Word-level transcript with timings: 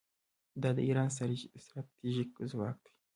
دا 0.61 0.69
د 0.77 0.79
ایران 0.87 1.09
ستراتیژیک 1.15 2.31
ځواک 2.49 2.77
دی. 2.83 2.91